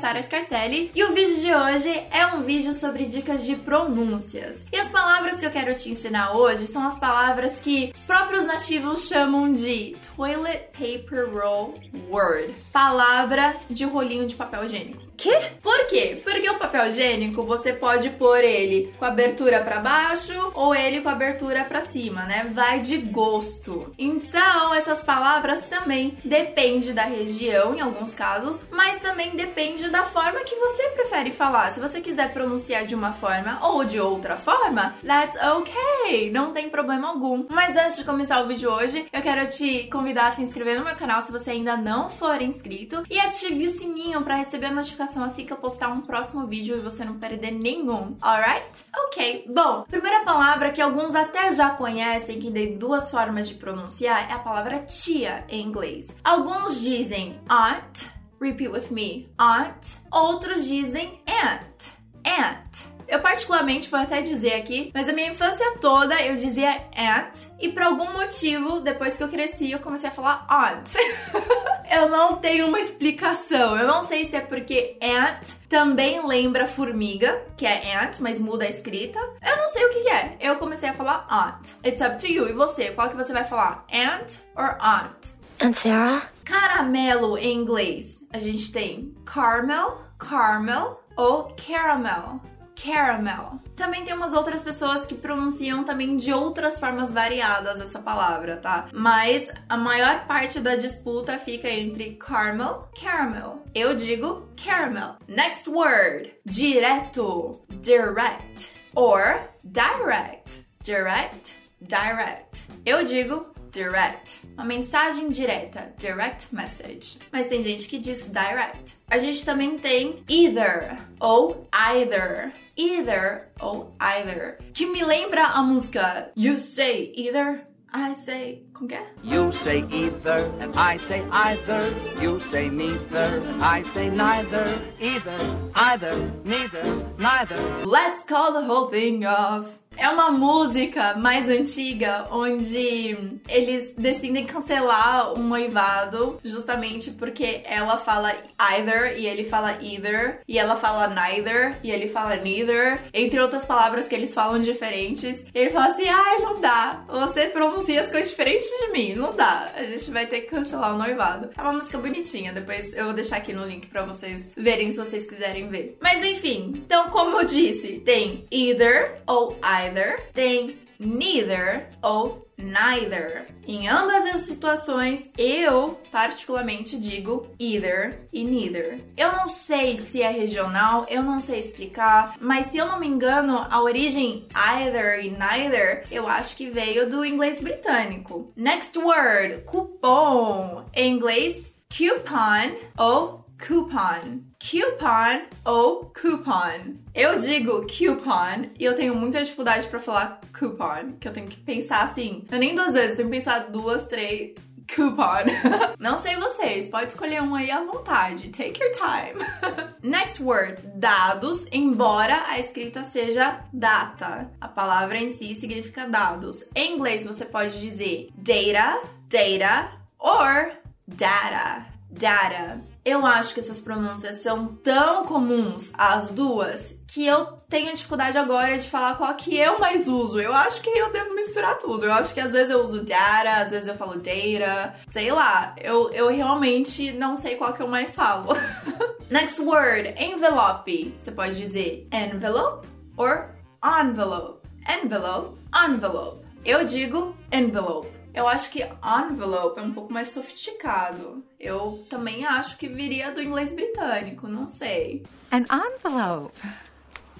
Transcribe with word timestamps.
Sara 0.00 0.22
Scarcelli 0.22 0.90
e 0.94 1.02
o 1.04 1.14
vídeo 1.14 1.38
de 1.38 1.54
hoje 1.54 1.88
é 2.10 2.26
um 2.26 2.42
vídeo 2.42 2.74
sobre 2.74 3.06
dicas 3.06 3.44
de 3.44 3.56
pronúncias. 3.56 4.64
E 4.70 4.78
palavras 4.96 5.38
que 5.38 5.44
eu 5.44 5.50
quero 5.50 5.74
te 5.74 5.90
ensinar 5.90 6.34
hoje 6.34 6.66
são 6.66 6.86
as 6.86 6.98
palavras 6.98 7.60
que 7.60 7.92
os 7.94 8.02
próprios 8.02 8.46
nativos 8.46 9.06
chamam 9.06 9.52
de 9.52 9.94
toilet 10.16 10.70
paper 10.72 11.30
roll 11.30 11.74
word, 12.08 12.54
palavra 12.72 13.54
de 13.68 13.84
rolinho 13.84 14.26
de 14.26 14.34
papel 14.34 14.64
higiênico. 14.64 15.06
Quê? 15.16 15.52
Por 15.62 15.86
quê? 15.86 16.20
Porque 16.22 16.48
o 16.50 16.58
papel 16.58 16.88
higiênico 16.88 17.42
você 17.42 17.72
pode 17.72 18.10
pôr 18.10 18.44
ele 18.44 18.92
com 18.98 19.04
abertura 19.04 19.60
para 19.60 19.80
baixo 19.80 20.34
ou 20.54 20.74
ele 20.74 21.00
com 21.00 21.08
abertura 21.08 21.64
para 21.64 21.80
cima, 21.80 22.24
né? 22.24 22.46
Vai 22.52 22.80
de 22.80 22.98
gosto. 22.98 23.94
Então, 23.98 24.74
essas 24.74 25.02
palavras 25.02 25.66
também 25.66 26.18
depende 26.22 26.92
da 26.92 27.04
região 27.04 27.74
em 27.74 27.80
alguns 27.80 28.12
casos, 28.14 28.64
mas 28.70 28.98
também 28.98 29.30
depende 29.34 29.88
da 29.88 30.04
forma 30.04 30.40
que 30.40 30.54
você 30.54 30.90
prefere 30.90 31.30
falar. 31.30 31.70
Se 31.70 31.80
você 31.80 32.00
quiser 32.00 32.34
pronunciar 32.34 32.84
de 32.84 32.94
uma 32.94 33.12
forma 33.12 33.58
ou 33.66 33.84
de 33.84 33.98
outra 33.98 34.36
forma, 34.36 34.85
that's 35.04 35.36
okay, 35.36 36.30
não 36.30 36.52
tem 36.52 36.68
problema 36.68 37.08
algum. 37.08 37.46
Mas 37.48 37.76
antes 37.76 37.96
de 37.96 38.04
começar 38.04 38.42
o 38.42 38.48
vídeo 38.48 38.70
hoje, 38.70 39.06
eu 39.12 39.22
quero 39.22 39.48
te 39.48 39.84
convidar 39.84 40.28
a 40.28 40.34
se 40.34 40.42
inscrever 40.42 40.78
no 40.78 40.84
meu 40.84 40.96
canal 40.96 41.22
se 41.22 41.32
você 41.32 41.50
ainda 41.50 41.76
não 41.76 42.08
for 42.08 42.40
inscrito 42.40 43.04
e 43.10 43.18
ative 43.18 43.66
o 43.66 43.70
sininho 43.70 44.22
para 44.22 44.36
receber 44.36 44.66
a 44.66 44.72
notificação 44.72 45.24
assim 45.24 45.44
que 45.44 45.52
eu 45.52 45.56
postar 45.56 45.88
um 45.88 46.00
próximo 46.00 46.46
vídeo 46.46 46.76
e 46.76 46.80
você 46.80 47.04
não 47.04 47.18
perder 47.18 47.52
nenhum, 47.52 48.16
alright? 48.20 48.66
Ok, 49.06 49.46
bom, 49.48 49.84
primeira 49.90 50.24
palavra 50.24 50.70
que 50.70 50.80
alguns 50.80 51.14
até 51.14 51.52
já 51.52 51.70
conhecem, 51.70 52.40
que 52.40 52.50
tem 52.50 52.78
duas 52.78 53.10
formas 53.10 53.48
de 53.48 53.54
pronunciar, 53.54 54.30
é 54.30 54.32
a 54.32 54.38
palavra 54.38 54.80
tia 54.80 55.44
em 55.48 55.62
inglês. 55.62 56.14
Alguns 56.24 56.80
dizem 56.80 57.40
aunt, 57.48 58.06
repeat 58.40 58.70
with 58.70 58.90
me, 58.90 59.28
aunt. 59.38 59.96
Outros 60.10 60.66
dizem 60.66 61.20
aunt, 61.26 61.92
aunt. 62.24 62.95
Eu 63.08 63.20
particularmente 63.20 63.88
vou 63.88 64.00
até 64.00 64.20
dizer 64.20 64.54
aqui, 64.54 64.90
mas 64.94 65.08
a 65.08 65.12
minha 65.12 65.30
infância 65.30 65.76
toda 65.80 66.20
eu 66.22 66.34
dizia 66.34 66.82
aunt 66.96 67.38
e 67.60 67.68
por 67.68 67.82
algum 67.82 68.12
motivo, 68.12 68.80
depois 68.80 69.16
que 69.16 69.22
eu 69.22 69.28
cresci, 69.28 69.70
eu 69.70 69.78
comecei 69.78 70.08
a 70.08 70.12
falar 70.12 70.44
aunt. 70.48 70.94
eu 71.90 72.08
não 72.08 72.36
tenho 72.36 72.66
uma 72.66 72.80
explicação. 72.80 73.76
Eu 73.76 73.86
não 73.86 74.02
sei 74.02 74.26
se 74.26 74.36
é 74.36 74.40
porque 74.40 74.98
ant 75.00 75.46
também 75.68 76.26
lembra 76.26 76.66
formiga, 76.66 77.42
que 77.56 77.66
é 77.66 77.96
ant, 77.96 78.20
mas 78.20 78.40
muda 78.40 78.64
a 78.64 78.68
escrita. 78.68 79.18
Eu 79.44 79.56
não 79.56 79.68
sei 79.68 79.84
o 79.84 79.90
que 79.90 80.08
é. 80.08 80.36
Eu 80.40 80.56
comecei 80.56 80.88
a 80.88 80.94
falar 80.94 81.26
aunt. 81.28 81.68
It's 81.84 82.00
up 82.00 82.16
to 82.18 82.26
you. 82.26 82.48
E 82.48 82.52
você? 82.52 82.90
Qual 82.90 83.08
que 83.08 83.16
você 83.16 83.32
vai 83.32 83.44
falar? 83.44 83.84
Ant 83.92 84.32
or 84.56 84.76
aunt? 84.80 85.36
Aunt 85.60 85.74
Sarah? 85.74 86.22
Caramelo 86.44 87.38
em 87.38 87.56
inglês. 87.56 88.20
A 88.32 88.38
gente 88.38 88.70
tem 88.70 89.14
caramel, 89.24 90.02
caramel 90.18 91.02
ou 91.16 91.54
caramel 91.56 92.40
caramel. 92.76 93.58
Também 93.74 94.04
tem 94.04 94.14
umas 94.14 94.32
outras 94.32 94.62
pessoas 94.62 95.04
que 95.06 95.14
pronunciam 95.14 95.82
também 95.82 96.16
de 96.16 96.32
outras 96.32 96.78
formas 96.78 97.12
variadas 97.12 97.80
essa 97.80 97.98
palavra, 97.98 98.58
tá? 98.58 98.88
Mas 98.92 99.50
a 99.68 99.76
maior 99.76 100.26
parte 100.26 100.60
da 100.60 100.76
disputa 100.76 101.38
fica 101.38 101.68
entre 101.68 102.14
caramel, 102.14 102.88
caramel. 103.00 103.64
Eu 103.74 103.96
digo 103.96 104.48
caramel. 104.62 105.16
Next 105.26 105.68
word: 105.68 106.34
direto, 106.44 107.60
direct 107.80 108.70
or 108.94 109.40
direct, 109.64 110.64
direct, 110.82 111.54
direct. 111.80 112.66
Eu 112.84 113.04
digo 113.04 113.46
direct. 113.76 114.40
Uma 114.54 114.64
mensagem 114.64 115.28
direta, 115.28 115.92
direct 115.98 116.54
message. 116.54 117.18
Mas 117.30 117.46
tem 117.46 117.62
gente 117.62 117.86
que 117.86 117.98
diz 117.98 118.22
direct. 118.22 118.96
A 119.08 119.18
gente 119.18 119.44
também 119.44 119.78
tem 119.78 120.24
either 120.28 120.98
ou 121.20 121.68
either. 121.72 122.52
Either 122.76 123.48
ou 123.60 123.94
either. 124.00 124.58
Que 124.72 124.86
me 124.86 125.04
lembra 125.04 125.44
a 125.44 125.62
música 125.62 126.30
You 126.34 126.58
Say 126.58 127.12
Either. 127.14 127.66
I 127.92 128.14
say, 128.14 128.62
como 128.74 128.88
que 128.88 128.94
é? 128.94 129.06
You 129.22 129.50
say 129.52 129.82
either 129.90 130.52
and 130.60 130.74
I 130.76 130.98
say 130.98 131.22
either. 131.30 131.94
You 132.20 132.40
say 132.40 132.68
neither 132.68 133.40
and 133.40 133.62
I 133.62 133.84
say 133.94 134.10
neither. 134.10 134.82
Either, 135.00 135.70
either, 135.74 136.32
neither, 136.44 136.84
neither. 137.16 137.86
Let's 137.86 138.22
call 138.24 138.52
the 138.52 138.66
whole 138.66 138.88
thing 138.88 139.24
off. 139.24 139.78
É 139.98 140.08
uma 140.10 140.30
música 140.30 141.16
mais 141.16 141.48
antiga 141.48 142.28
onde 142.30 143.40
eles 143.48 143.94
decidem 143.96 144.44
cancelar 144.44 145.32
um 145.32 145.42
noivado 145.42 146.38
justamente 146.44 147.10
porque 147.10 147.62
ela 147.64 147.96
fala 147.96 148.34
either 148.58 149.18
e 149.18 149.26
ele 149.26 149.44
fala 149.44 149.78
either 149.80 150.40
e 150.46 150.58
ela 150.58 150.76
fala 150.76 151.08
neither 151.08 151.78
e 151.82 151.90
ele 151.90 152.08
fala 152.08 152.36
neither, 152.36 153.00
entre 153.12 153.40
outras 153.40 153.64
palavras 153.64 154.06
que 154.06 154.14
eles 154.14 154.34
falam 154.34 154.60
diferentes. 154.60 155.42
E 155.54 155.58
ele 155.58 155.70
fala 155.70 155.86
assim: 155.86 156.08
"Ai, 156.08 156.40
não 156.40 156.60
dá. 156.60 157.04
Você 157.08 157.46
pronuncia 157.46 158.00
as 158.00 158.10
coisas 158.10 158.30
diferentes 158.30 158.66
de 158.66 158.92
mim. 158.92 159.14
Não 159.14 159.34
dá. 159.34 159.72
A 159.74 159.84
gente 159.84 160.10
vai 160.10 160.26
ter 160.26 160.42
que 160.42 160.50
cancelar 160.50 160.94
o 160.94 160.98
noivado". 160.98 161.50
É 161.56 161.62
uma 161.62 161.72
música 161.72 161.96
bonitinha. 161.98 162.52
Depois 162.52 162.92
eu 162.92 163.06
vou 163.06 163.14
deixar 163.14 163.38
aqui 163.38 163.52
no 163.52 163.64
link 163.64 163.86
para 163.86 164.04
vocês 164.04 164.52
verem 164.56 164.90
se 164.90 164.98
vocês 164.98 165.26
quiserem 165.26 165.68
ver. 165.68 165.96
Mas 166.02 166.24
enfim, 166.24 166.72
então 166.76 167.08
como 167.08 167.40
eu 167.40 167.46
disse, 167.46 168.00
tem 168.00 168.46
either 168.50 169.22
ou 169.26 169.56
either 169.62 169.85
either, 169.86 170.30
tem 170.32 170.78
neither 170.98 171.88
ou 172.02 172.46
neither. 172.56 173.46
Em 173.66 173.88
ambas 173.88 174.34
as 174.34 174.42
situações, 174.42 175.30
eu 175.36 176.00
particularmente 176.10 176.98
digo 176.98 177.48
either 177.58 178.26
e 178.32 178.44
neither. 178.44 179.00
Eu 179.16 179.32
não 179.32 179.48
sei 179.48 179.98
se 179.98 180.22
é 180.22 180.30
regional, 180.30 181.06
eu 181.08 181.22
não 181.22 181.38
sei 181.38 181.60
explicar, 181.60 182.36
mas 182.40 182.66
se 182.66 182.78
eu 182.78 182.86
não 182.86 182.98
me 182.98 183.06
engano, 183.06 183.66
a 183.70 183.82
origem 183.82 184.46
either 184.54 185.24
e 185.24 185.30
neither, 185.30 186.06
eu 186.10 186.26
acho 186.26 186.56
que 186.56 186.70
veio 186.70 187.08
do 187.08 187.24
inglês 187.24 187.60
britânico. 187.60 188.52
Next 188.56 188.98
word, 188.98 189.62
cupom. 189.66 190.86
Em 190.94 191.12
inglês, 191.12 191.74
coupon 191.90 192.76
ou 192.98 193.45
coupon. 193.58 194.42
Coupon 194.58 195.46
ou 195.64 196.12
coupon. 196.20 196.96
Eu 197.14 197.38
digo 197.38 197.86
coupon 197.86 198.70
e 198.78 198.84
eu 198.84 198.94
tenho 198.94 199.14
muita 199.14 199.42
dificuldade 199.42 199.86
para 199.88 199.98
falar 199.98 200.40
coupon, 200.58 201.12
que 201.20 201.28
eu 201.28 201.32
tenho 201.32 201.48
que 201.48 201.58
pensar 201.58 202.02
assim. 202.02 202.44
Eu 202.50 202.58
nem 202.58 202.74
duas 202.74 202.94
vezes, 202.94 203.10
eu 203.10 203.16
tenho 203.16 203.30
que 203.30 203.36
pensar 203.36 203.70
duas, 203.70 204.06
três. 204.06 204.54
Coupon. 204.94 205.44
Não 205.98 206.16
sei 206.16 206.36
vocês, 206.36 206.86
pode 206.86 207.08
escolher 207.08 207.42
um 207.42 207.56
aí 207.56 207.72
à 207.72 207.82
vontade. 207.82 208.50
Take 208.50 208.80
your 208.80 208.92
time. 208.92 209.44
Next 210.00 210.40
word, 210.40 210.80
dados, 210.94 211.66
embora 211.72 212.44
a 212.46 212.60
escrita 212.60 213.02
seja 213.02 213.64
data. 213.72 214.48
A 214.60 214.68
palavra 214.68 215.18
em 215.18 215.28
si 215.28 215.56
significa 215.56 216.06
dados. 216.06 216.64
Em 216.72 216.94
inglês 216.94 217.24
você 217.24 217.44
pode 217.44 217.80
dizer 217.80 218.28
data, 218.36 219.02
data 219.28 219.90
or 220.18 220.70
data, 221.06 221.86
data. 222.16 222.80
Eu 223.04 223.24
acho 223.24 223.54
que 223.54 223.60
essas 223.60 223.78
pronúncias 223.78 224.36
são 224.36 224.66
tão 224.66 225.24
comuns, 225.26 225.92
as 225.94 226.30
duas, 226.30 226.98
que 227.06 227.24
eu 227.24 227.46
tenho 227.68 227.94
dificuldade 227.94 228.36
agora 228.36 228.76
de 228.76 228.90
falar 228.90 229.16
qual 229.16 229.32
que 229.34 229.56
eu 229.56 229.78
mais 229.78 230.08
uso. 230.08 230.40
Eu 230.40 230.52
acho 230.52 230.80
que 230.80 230.90
eu 230.90 231.12
devo 231.12 231.34
misturar 231.34 231.78
tudo. 231.78 232.04
Eu 232.04 232.12
acho 232.12 232.34
que 232.34 232.40
às 232.40 232.52
vezes 232.52 232.70
eu 232.70 232.82
uso 232.82 233.04
data, 233.04 233.62
às 233.62 233.70
vezes 233.70 233.86
eu 233.86 233.94
falo 233.94 234.16
data, 234.16 234.94
sei 235.12 235.30
lá. 235.30 235.74
Eu, 235.80 236.10
eu 236.10 236.28
realmente 236.28 237.12
não 237.12 237.36
sei 237.36 237.54
qual 237.54 237.72
que 237.74 237.82
eu 237.82 237.88
mais 237.88 238.14
falo. 238.14 238.48
Next 239.30 239.60
word, 239.60 240.14
envelope. 240.18 241.14
Você 241.18 241.30
pode 241.30 241.56
dizer 241.56 242.08
envelope 242.12 242.88
or 243.16 243.50
envelope. 243.84 244.66
Envelope, 244.88 245.58
envelope. 245.72 246.44
Eu 246.64 246.84
digo 246.84 247.36
envelope. 247.52 248.15
Eu 248.36 248.46
acho 248.46 248.70
que 248.70 248.82
envelope 248.82 249.80
é 249.80 249.82
um 249.82 249.94
pouco 249.94 250.12
mais 250.12 250.28
sofisticado. 250.30 251.42
Eu 251.58 252.04
também 252.10 252.44
acho 252.44 252.76
que 252.76 252.86
viria 252.86 253.30
do 253.30 253.42
inglês 253.42 253.72
britânico, 253.72 254.46
não 254.46 254.68
sei. 254.68 255.24
An 255.50 255.64
envelope. 255.72 256.52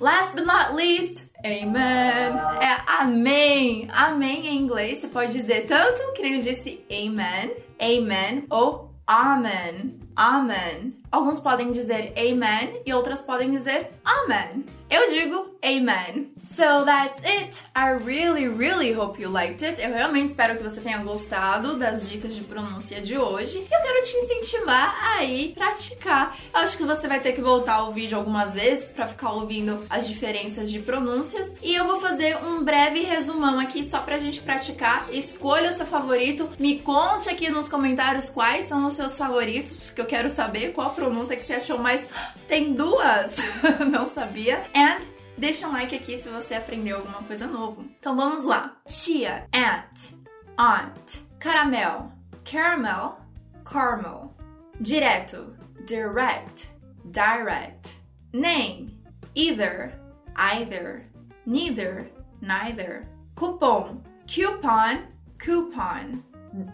Last 0.00 0.36
but 0.36 0.46
not 0.46 0.72
least, 0.72 1.24
amen. 1.44 2.38
É 2.60 2.80
amém. 2.86 3.88
Amém 3.92 4.46
em 4.46 4.56
inglês 4.56 5.00
você 5.00 5.08
pode 5.08 5.32
dizer 5.32 5.66
tanto 5.66 6.12
que 6.12 6.22
nem 6.22 6.36
eu 6.36 6.42
disse 6.42 6.84
amen, 6.88 7.56
amen 7.80 8.46
ou 8.48 8.94
amen, 9.04 9.98
amen. 10.14 10.94
Alguns 11.14 11.38
podem 11.38 11.70
dizer 11.70 12.12
amen 12.16 12.82
e 12.84 12.92
outras 12.92 13.22
podem 13.22 13.48
dizer 13.52 13.88
amen. 14.04 14.64
Eu 14.90 15.10
digo 15.10 15.56
amen. 15.62 16.32
So 16.42 16.84
that's 16.84 17.22
it. 17.24 17.62
I 17.74 17.92
really, 18.04 18.48
really 18.48 18.92
hope 18.92 19.20
you 19.20 19.30
liked 19.30 19.64
it. 19.64 19.80
Eu 19.80 19.90
realmente 19.90 20.30
espero 20.30 20.56
que 20.56 20.62
você 20.62 20.80
tenha 20.80 20.98
gostado 20.98 21.78
das 21.78 22.08
dicas 22.08 22.34
de 22.34 22.42
pronúncia 22.42 23.00
de 23.00 23.16
hoje. 23.16 23.58
Eu 23.58 23.80
quero 23.80 24.02
te 24.04 24.16
incentivar 24.16 24.94
a 25.02 25.24
ir 25.24 25.54
praticar. 25.54 26.36
Eu 26.52 26.60
acho 26.60 26.76
que 26.76 26.84
você 26.84 27.08
vai 27.08 27.20
ter 27.20 27.32
que 27.32 27.40
voltar 27.40 27.84
o 27.84 27.92
vídeo 27.92 28.18
algumas 28.18 28.52
vezes 28.52 28.84
para 28.86 29.06
ficar 29.06 29.32
ouvindo 29.32 29.84
as 29.88 30.06
diferenças 30.06 30.70
de 30.70 30.80
pronúncias. 30.80 31.54
E 31.62 31.74
eu 31.74 31.86
vou 31.86 32.00
fazer 32.00 32.36
um 32.44 32.62
breve 32.62 33.00
resumão 33.00 33.58
aqui 33.58 33.82
só 33.82 34.00
pra 34.00 34.18
gente 34.18 34.40
praticar. 34.40 35.06
Escolha 35.12 35.70
o 35.70 35.72
seu 35.72 35.86
favorito. 35.86 36.50
Me 36.58 36.78
conte 36.80 37.28
aqui 37.28 37.48
nos 37.50 37.68
comentários 37.68 38.28
quais 38.28 38.66
são 38.66 38.86
os 38.86 38.94
seus 38.94 39.16
favoritos, 39.16 39.78
porque 39.78 40.00
eu 40.00 40.06
quero 40.06 40.28
saber 40.28 40.72
qual 40.72 40.90
pronúncia 40.90 41.03
pronúncia 41.04 41.36
que 41.36 41.44
você 41.44 41.54
achou, 41.54 41.78
mas 41.78 42.06
tem 42.48 42.72
duas. 42.72 43.36
Não 43.90 44.08
sabia? 44.08 44.64
And 44.74 45.00
deixa 45.36 45.68
um 45.68 45.72
like 45.72 45.94
aqui 45.94 46.16
se 46.16 46.30
você 46.30 46.54
aprendeu 46.54 46.96
alguma 46.96 47.22
coisa 47.22 47.46
nova. 47.46 47.82
Então 47.98 48.16
vamos 48.16 48.42
lá. 48.42 48.76
Tia, 48.86 49.46
aunt, 49.52 50.14
aunt. 50.56 51.22
Caramel, 51.38 52.10
caramel, 52.42 53.18
caramel. 53.64 54.34
Direto, 54.80 55.54
direct, 55.86 56.70
direct. 57.04 57.90
Name, 58.32 58.98
either, 59.34 59.92
either. 60.34 61.04
Neither, 61.44 62.10
neither. 62.40 63.06
Cupom, 63.36 64.02
coupon, 64.26 65.02
coupon. 65.38 66.22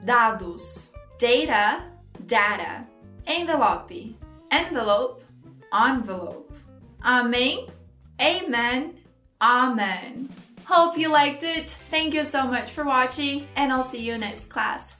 Dados, 0.05 0.93
data, 1.19 1.85
data. 2.21 2.90
Envelope, 3.31 3.93
envelope, 4.51 5.23
envelope. 5.73 6.53
Amém, 7.01 7.69
amen, 8.21 8.95
amen. 9.41 10.29
Hope 10.65 10.99
you 10.99 11.09
liked 11.09 11.45
it. 11.45 11.71
Thank 11.93 12.13
you 12.13 12.25
so 12.25 12.43
much 12.49 12.73
for 12.73 12.83
watching, 12.83 13.47
and 13.55 13.73
I'll 13.73 13.85
see 13.85 14.03
you 14.03 14.19
next 14.19 14.47
class. 14.47 14.95